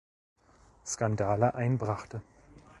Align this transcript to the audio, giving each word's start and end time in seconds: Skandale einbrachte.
Skandale 0.83 1.53
einbrachte. 1.53 2.23